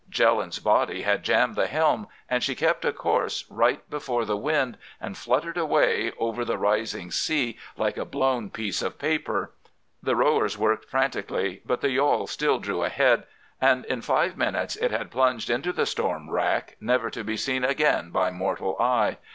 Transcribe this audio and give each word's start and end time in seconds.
Jelland's 0.09 0.57
body 0.57 1.03
had 1.03 1.21
jammed 1.21 1.55
the 1.55 1.67
helm, 1.67 2.07
and 2.27 2.41
she 2.43 2.55
kept 2.55 2.85
a 2.85 2.91
course 2.91 3.45
right 3.51 3.87
before 3.87 4.25
the 4.25 4.35
wind, 4.35 4.79
and 4.99 5.15
fluttered 5.15 5.57
away 5.57 6.11
over 6.17 6.43
the 6.43 6.57
rising 6.57 7.11
sea 7.11 7.59
like 7.77 7.97
a 7.97 8.03
blown 8.05 8.49
piece 8.49 8.81
of 8.81 8.97
paper. 8.97 9.51
The 10.01 10.15
rowers 10.15 10.57
worked 10.57 10.89
frantically, 10.89 11.61
but 11.67 11.81
the 11.81 11.91
yawl 11.91 12.25
still 12.25 12.57
drew 12.57 12.81
ahead, 12.81 13.25
and 13.61 13.85
in 13.85 14.01
five 14.01 14.35
minutes 14.35 14.75
it 14.75 14.89
had 14.89 15.11
plunged 15.11 15.51
into 15.51 15.71
the 15.71 15.85
storm 15.85 16.31
wrack 16.31 16.77
never 16.81 17.11
to 17.11 17.23
be 17.23 17.37
seen 17.37 17.63
again 17.63 18.09
by 18.09 18.31
mortal 18.31 18.75
eye. 18.79 19.19